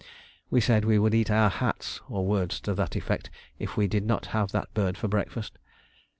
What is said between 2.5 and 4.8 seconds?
to that effect, if we did not have that